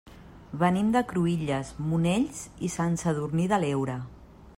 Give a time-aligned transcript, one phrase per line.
[0.61, 3.99] Venim de Cruïlles, Monells i Sant Sadurní de l'Heura.